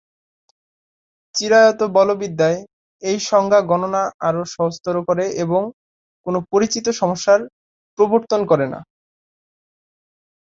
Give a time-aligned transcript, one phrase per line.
[1.35, 2.59] চিরায়ত বলবিদ্যায়,
[3.03, 5.61] এই সংজ্ঞা গণনা আরো সহজতর করে এবং
[6.25, 7.39] কোন পরিচিত সমস্যার
[7.99, 8.79] প্রবর্তন করে না।